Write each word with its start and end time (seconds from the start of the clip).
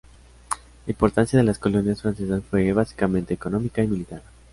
La 0.87 0.91
importancia 0.93 1.37
de 1.37 1.45
las 1.45 1.59
colonias 1.59 2.01
francesas 2.01 2.41
fue 2.49 2.73
básicamente 2.73 3.35
económica 3.35 3.83
y 3.83 3.87
militar. 3.87 4.23